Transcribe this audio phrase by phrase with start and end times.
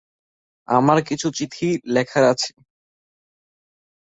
[0.67, 2.51] আমার কিছু চিঠি লেখার আছে।